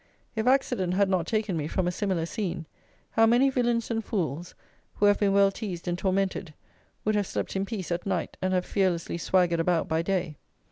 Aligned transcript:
If 0.35 0.47
accident 0.47 0.95
had 0.95 1.09
not 1.09 1.27
taken 1.27 1.55
me 1.55 1.67
from 1.67 1.87
a 1.87 1.91
similar 1.91 2.25
scene, 2.25 2.65
how 3.11 3.27
many 3.27 3.51
villains 3.51 3.91
and 3.91 4.03
fools, 4.03 4.55
who 4.95 5.05
have 5.05 5.19
been 5.19 5.31
well 5.31 5.51
teazed 5.51 5.85
and 5.87 5.95
tormented, 5.95 6.55
would 7.05 7.13
have 7.13 7.27
slept 7.27 7.55
in 7.55 7.67
peace 7.67 7.91
at 7.91 8.07
night, 8.07 8.35
and 8.41 8.51
have 8.51 8.65
fearlessly 8.65 9.19
swaggered 9.19 9.59
about 9.59 9.87
by 9.87 10.01
day! 10.01 10.37